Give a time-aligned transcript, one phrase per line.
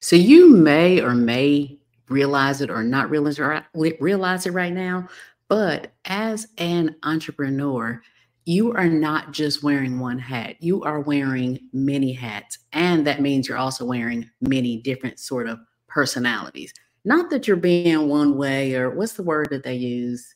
[0.00, 5.08] So you may or may realize it or not realize it, realize it right now,
[5.48, 8.00] but as an entrepreneur,
[8.44, 10.56] you are not just wearing one hat.
[10.60, 15.60] You are wearing many hats, and that means you're also wearing many different sort of
[15.88, 16.72] personalities.
[17.04, 20.34] Not that you're being one way or what's the word that they use?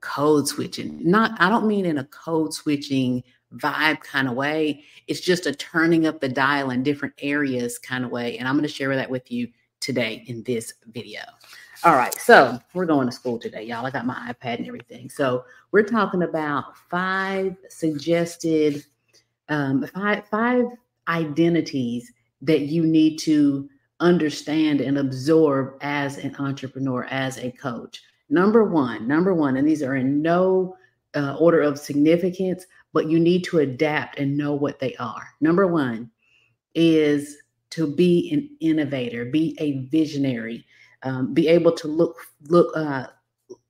[0.00, 1.00] Code switching.
[1.02, 3.22] Not I don't mean in a code switching
[3.56, 4.84] vibe kind of way.
[5.06, 8.38] It's just a turning up the dial in different areas kind of way.
[8.38, 9.48] And I'm going to share that with you
[9.80, 11.20] today in this video.
[11.84, 13.86] All right, so we're going to school today, y'all.
[13.86, 15.08] I got my iPad and everything.
[15.08, 18.84] So we're talking about five suggested,
[19.48, 20.64] um, five five
[21.06, 23.68] identities that you need to
[24.00, 28.02] understand and absorb as an entrepreneur, as a coach.
[28.28, 30.76] Number one, number one, and these are in no
[31.14, 35.28] uh, order of significance, but you need to adapt and know what they are.
[35.40, 36.10] Number one
[36.74, 37.36] is
[37.70, 40.64] to be an innovator, be a visionary,
[41.02, 42.16] um, be able to look
[42.48, 43.06] look uh,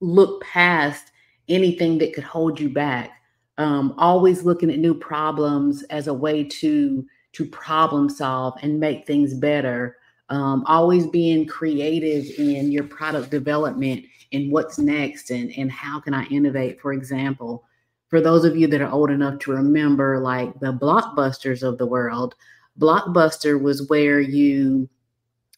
[0.00, 1.10] look past
[1.48, 3.10] anything that could hold you back.
[3.58, 9.06] Um, always looking at new problems as a way to to problem solve and make
[9.06, 9.97] things better.
[10.30, 16.14] Um, always being creative in your product development and what's next and and how can
[16.14, 16.80] I innovate.
[16.80, 17.64] For example,
[18.08, 21.86] for those of you that are old enough to remember, like the blockbusters of the
[21.86, 22.34] world,
[22.78, 24.88] Blockbuster was where you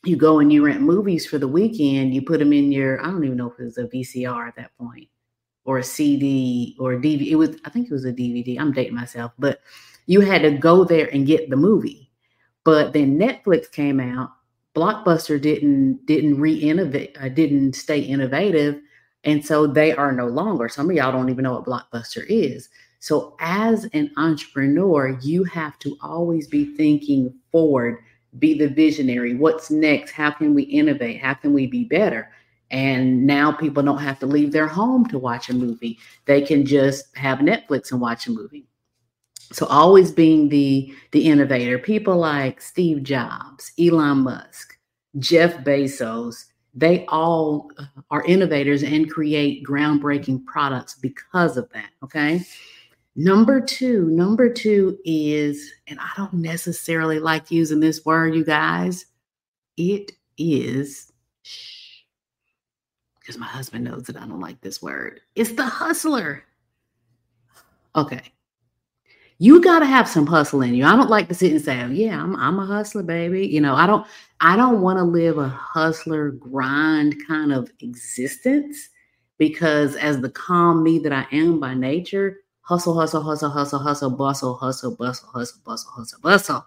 [0.05, 2.15] you go and you rent movies for the weekend.
[2.15, 4.57] You put them in your I don't even know if it was a VCR at
[4.57, 5.09] that point
[5.65, 7.29] or a CD or a DVD.
[7.29, 8.59] It was I think it was a DVD.
[8.59, 9.61] I'm dating myself, but
[10.07, 12.11] you had to go there and get the movie.
[12.65, 14.31] But then Netflix came out.
[14.75, 18.81] Blockbuster didn't didn't re-innovate, uh, didn't stay innovative,
[19.25, 20.69] and so they are no longer.
[20.69, 22.69] Some of y'all don't even know what Blockbuster is.
[23.01, 27.99] So, as an entrepreneur, you have to always be thinking forward,
[28.39, 29.35] be the visionary.
[29.35, 30.13] What's next?
[30.13, 31.21] How can we innovate?
[31.21, 32.31] How can we be better?
[32.71, 35.99] And now people don't have to leave their home to watch a movie.
[36.27, 38.67] They can just have Netflix and watch a movie.
[39.53, 41.79] So always being the the innovator.
[41.79, 44.79] People like Steve Jobs, Elon Musk,
[45.19, 46.45] Jeff Bezos,
[46.75, 52.43] they all uh, are innovators and create groundbreaking products because of that, okay?
[53.17, 59.07] Number two, number two is, and I don't necessarily like using this word, you guys.
[59.77, 61.13] It is,
[63.19, 65.21] because my husband knows that I don't like this word.
[65.35, 66.45] It's the hustler.
[67.97, 68.33] Okay.
[69.43, 70.85] You got to have some hustle in you.
[70.85, 73.47] I don't like to sit and say, oh, yeah, I'm, I'm a hustler, baby.
[73.47, 74.07] You know, I don't,
[74.41, 78.91] I don't want to live a hustler grind kind of existence
[79.39, 84.11] because as the calm me that I am by nature, hustle, hustle, hustle, hustle, hustle,
[84.11, 86.67] bustle, hustle, bustle, hustle, bustle, hustle, bustle.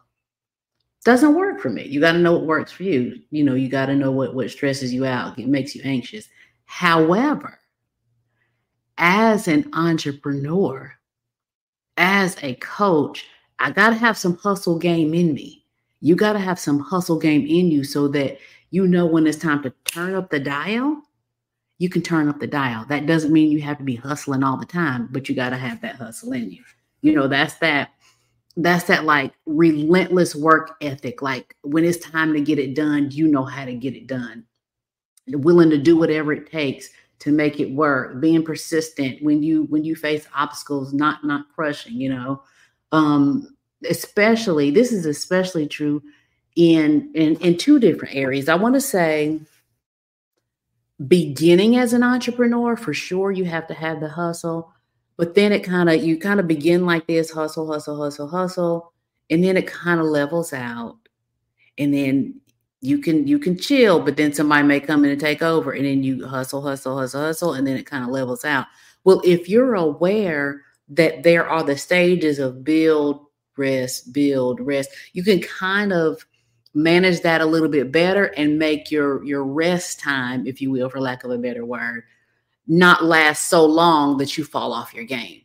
[1.05, 1.83] Doesn't work for me.
[1.83, 3.19] You got to know what works for you.
[3.29, 6.27] You know, you got to know what what stresses you out, it makes you anxious.
[6.65, 7.59] However,
[8.97, 10.91] as an entrepreneur,
[11.97, 13.25] as a coach,
[13.59, 15.65] I got to have some hustle game in me.
[16.01, 18.37] You got to have some hustle game in you so that
[18.71, 21.01] you know when it's time to turn up the dial
[21.83, 22.85] you can turn up the dial.
[22.87, 25.57] That doesn't mean you have to be hustling all the time, but you got to
[25.57, 26.63] have that hustle in you.
[27.01, 27.89] You know, that's that
[28.55, 31.21] that's that like relentless work ethic.
[31.21, 34.45] Like when it's time to get it done, you know how to get it done.
[35.25, 36.89] You're willing to do whatever it takes
[37.23, 38.19] to make it work.
[38.19, 42.43] Being persistent when you when you face obstacles, not not crushing, you know.
[42.91, 43.55] Um
[43.89, 46.01] especially this is especially true
[46.55, 48.49] in in in two different areas.
[48.49, 49.39] I want to say
[51.07, 54.71] beginning as an entrepreneur, for sure, you have to have the hustle.
[55.17, 58.93] But then it kind of, you kind of begin like this hustle, hustle, hustle, hustle.
[59.29, 60.97] And then it kind of levels out.
[61.77, 62.41] And then
[62.83, 65.85] you can you can chill, but then somebody may come in and take over, and
[65.85, 68.65] then you hustle, hustle, hustle, hustle, and then it kind of levels out.
[69.05, 75.23] Well, if you're aware that there are the stages of build, rest, build, rest, you
[75.23, 76.25] can kind of
[76.73, 80.89] manage that a little bit better and make your your rest time if you will
[80.89, 82.03] for lack of a better word
[82.65, 85.41] not last so long that you fall off your game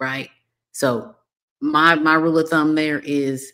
[0.00, 0.28] right
[0.72, 1.14] so
[1.60, 3.52] my my rule of thumb there is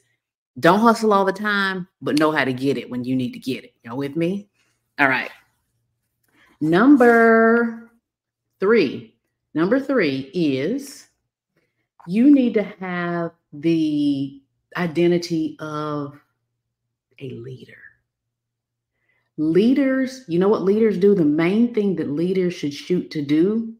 [0.60, 3.38] don't hustle all the time but know how to get it when you need to
[3.38, 4.48] get it y'all with me
[4.98, 5.30] all right
[6.60, 7.90] number
[8.60, 9.14] three
[9.54, 11.08] number three is
[12.06, 14.42] you need to have the
[14.76, 16.18] identity of
[17.20, 17.76] a leader.
[19.36, 21.14] Leaders, you know what leaders do?
[21.14, 23.74] The main thing that leaders should shoot to do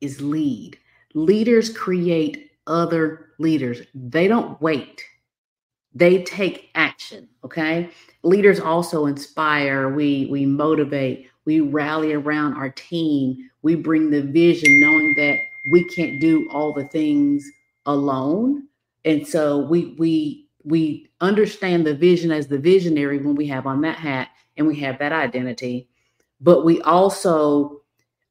[0.00, 0.78] is lead.
[1.14, 3.80] Leaders create other leaders.
[3.94, 5.02] They don't wait.
[5.96, 7.28] They take action.
[7.44, 7.88] Okay.
[8.22, 14.80] Leaders also inspire, we we motivate, we rally around our team, we bring the vision,
[14.80, 15.38] knowing that
[15.72, 17.48] we can't do all the things
[17.86, 18.64] alone.
[19.04, 23.80] And so we we we understand the vision as the visionary when we have on
[23.82, 25.88] that hat and we have that identity,
[26.40, 27.80] but we also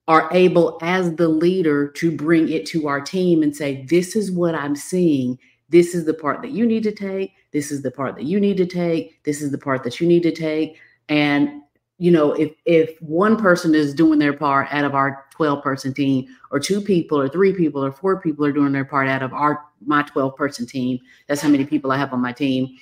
[0.08, 4.32] are able as the leader to bring it to our team and say, This is
[4.32, 5.40] what I'm seeing.
[5.76, 7.34] This is the part that you need to take.
[7.52, 9.22] This is the part that you need to take.
[9.26, 10.80] This is the part that you need to take.
[11.10, 11.64] And
[11.98, 15.94] you know, if if one person is doing their part out of our 12 person
[15.94, 19.22] team, or two people, or three people, or four people are doing their part out
[19.22, 22.74] of our my 12 person team, that's how many people I have on my team.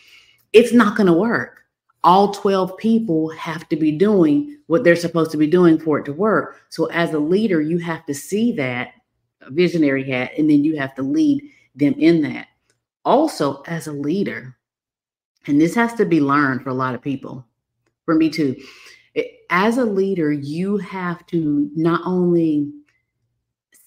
[0.53, 1.61] It's not going to work
[2.03, 6.05] all 12 people have to be doing what they're supposed to be doing for it
[6.05, 6.61] to work.
[6.69, 8.93] So, as a leader, you have to see that
[9.47, 11.41] visionary hat and then you have to lead
[11.75, 12.47] them in that.
[13.05, 14.55] Also, as a leader,
[15.45, 17.45] and this has to be learned for a lot of people,
[18.05, 18.55] for me too.
[19.49, 22.71] As a leader, you have to not only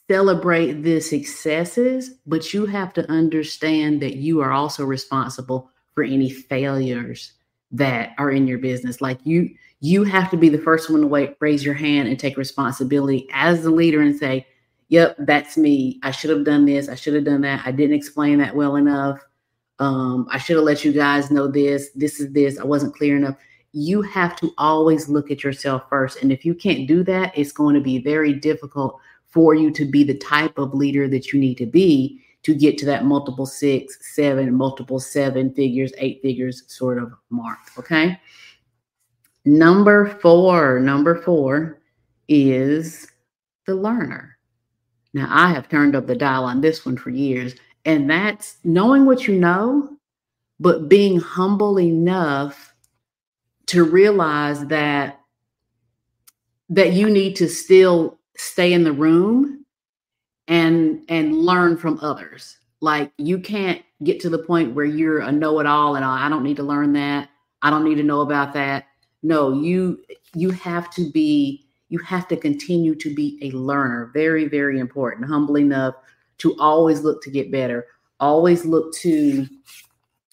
[0.08, 6.30] celebrate the successes, but you have to understand that you are also responsible for any
[6.30, 7.32] failures
[7.72, 9.00] that are in your business.
[9.00, 12.18] Like you, you have to be the first one to wait, raise your hand and
[12.18, 14.46] take responsibility as the leader and say,
[14.88, 15.98] Yep, that's me.
[16.02, 16.88] I should have done this.
[16.88, 17.66] I should have done that.
[17.66, 19.20] I didn't explain that well enough.
[19.78, 21.90] Um, I should have let you guys know this.
[21.94, 22.58] This is this.
[22.58, 23.36] I wasn't clear enough.
[23.72, 26.22] You have to always look at yourself first.
[26.22, 29.84] And if you can't do that, it's going to be very difficult for you to
[29.84, 33.44] be the type of leader that you need to be to get to that multiple
[33.44, 37.58] six, seven, multiple seven figures, eight figures sort of mark.
[37.76, 38.18] Okay.
[39.44, 41.80] Number four, number four
[42.28, 43.08] is
[43.66, 44.35] the learner.
[45.16, 47.54] Now, I have turned up the dial on this one for years,
[47.86, 49.96] and that's knowing what you know,
[50.60, 52.74] but being humble enough
[53.68, 55.20] to realize that
[56.68, 59.64] that you need to still stay in the room
[60.48, 62.58] and and learn from others.
[62.82, 66.44] Like you can't get to the point where you're a know-it-all and oh, i don't
[66.44, 67.30] need to learn that.
[67.62, 68.84] I don't need to know about that.
[69.22, 69.98] No you
[70.34, 75.28] you have to be you have to continue to be a learner very very important
[75.28, 75.94] humble enough
[76.38, 77.86] to always look to get better
[78.20, 79.46] always look to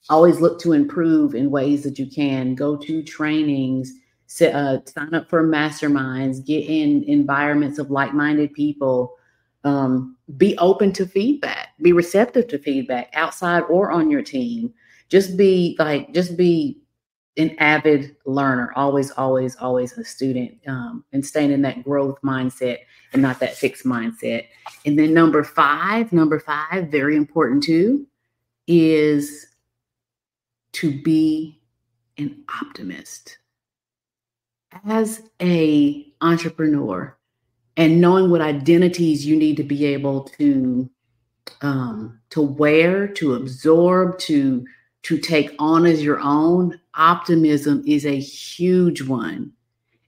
[0.09, 2.55] always look to improve in ways that you can.
[2.55, 3.93] Go to trainings
[4.41, 9.15] uh, sign up for masterminds get in environments of like-minded people.
[9.63, 14.73] Um, be open to feedback be receptive to feedback outside or on your team.
[15.09, 16.81] Just be like just be
[17.37, 22.79] an avid learner always always always a student um, and staying in that growth mindset
[23.11, 24.45] and not that fixed mindset
[24.85, 28.05] and then number five number five very important too
[28.67, 29.47] is
[30.73, 31.59] to be
[32.17, 33.37] an optimist
[34.85, 37.17] as a entrepreneur
[37.77, 40.89] and knowing what identities you need to be able to
[41.61, 44.65] um, to wear, to absorb, to
[45.03, 46.79] to take on as your own.
[46.95, 49.51] Optimism is a huge one.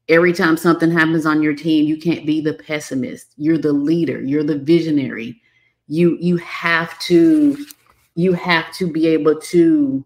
[0.08, 3.34] Every time something happens on your team, you can't be the pessimist.
[3.38, 4.22] You're the leader.
[4.22, 5.42] You're the visionary.
[5.88, 7.58] You you have to
[8.16, 10.06] you have to be able to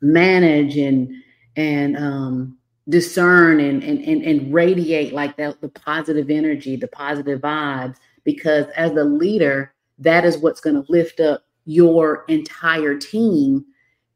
[0.00, 1.10] manage and
[1.56, 2.58] and um,
[2.88, 8.66] discern and, and and and radiate like that the positive energy the positive vibes because
[8.76, 13.64] as a leader that is what's going to lift up your entire team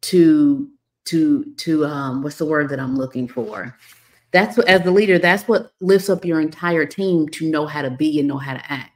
[0.00, 0.68] to
[1.08, 3.76] to to um what's the word that i'm looking for
[4.30, 7.82] that's what as the leader that's what lifts up your entire team to know how
[7.82, 8.92] to be and know how to act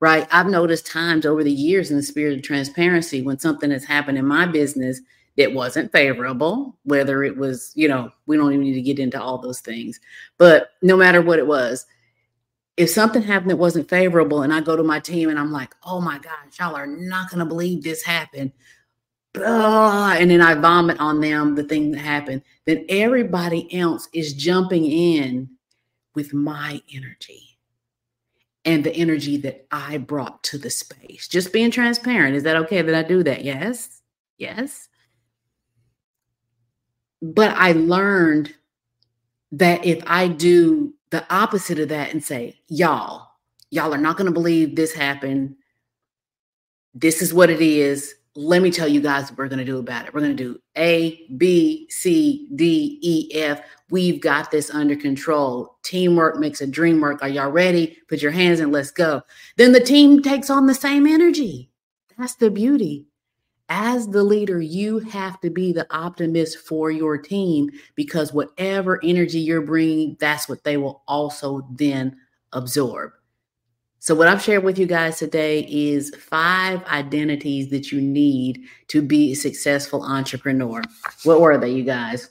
[0.00, 3.84] right i've noticed times over the years in the spirit of transparency when something has
[3.84, 5.00] happened in my business
[5.36, 9.20] that wasn't favorable, whether it was, you know, we don't even need to get into
[9.20, 9.98] all those things.
[10.38, 11.86] But no matter what it was,
[12.76, 15.74] if something happened that wasn't favorable and I go to my team and I'm like,
[15.84, 18.52] oh my gosh, y'all are not going to believe this happened.
[19.36, 24.86] And then I vomit on them the thing that happened, then everybody else is jumping
[24.86, 25.50] in
[26.14, 27.58] with my energy
[28.64, 31.28] and the energy that I brought to the space.
[31.28, 32.36] Just being transparent.
[32.36, 33.44] Is that okay that I do that?
[33.44, 34.00] Yes.
[34.38, 34.88] Yes.
[37.20, 38.54] But I learned
[39.52, 43.28] that if I do the opposite of that and say, y'all,
[43.70, 45.56] y'all are not going to believe this happened.
[46.94, 48.14] This is what it is.
[48.36, 50.14] Let me tell you guys what we're going to do about it.
[50.14, 53.60] We're going to do A, B, C, D, E, F.
[53.90, 55.76] We've got this under control.
[55.84, 57.22] Teamwork makes a dream work.
[57.22, 57.96] Are y'all ready?
[58.08, 59.22] Put your hands in, let's go.
[59.56, 61.70] Then the team takes on the same energy.
[62.18, 63.06] That's the beauty.
[63.68, 69.40] as the leader, you have to be the optimist for your team because whatever energy
[69.40, 72.16] you're bringing, that's what they will also then
[72.52, 73.12] absorb.
[74.04, 79.00] So, what I've shared with you guys today is five identities that you need to
[79.00, 80.82] be a successful entrepreneur.
[81.22, 82.28] What were they, you guys?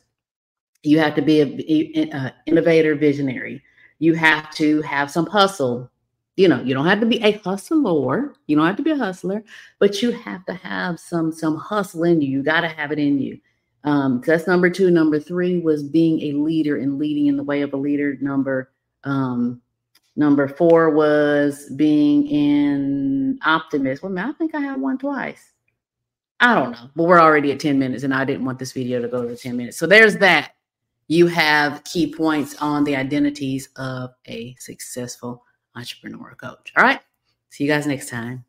[0.83, 3.63] You have to be an innovator, visionary.
[3.97, 5.89] You have to have some hustle.
[6.35, 8.35] You know, you don't have to be a hustler.
[8.45, 9.43] You don't have to be a hustler,
[9.79, 12.29] but you have to have some some hustle in you.
[12.29, 13.39] You got to have it in you.
[13.83, 14.91] Um, that's number two.
[14.91, 18.15] Number three was being a leader and leading in the way of a leader.
[18.21, 18.69] Number
[19.05, 19.62] um,
[20.15, 24.03] Number four was being in optimist.
[24.03, 25.53] Well, I think I have one twice.
[26.39, 29.01] I don't know, but we're already at 10 minutes and I didn't want this video
[29.01, 29.77] to go to 10 minutes.
[29.77, 30.53] So there's that.
[31.07, 35.43] You have key points on the identities of a successful
[35.75, 36.73] entrepreneur coach.
[36.75, 36.99] All right.
[37.49, 38.43] See you guys next time.